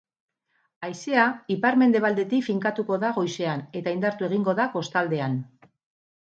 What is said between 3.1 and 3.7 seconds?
goizean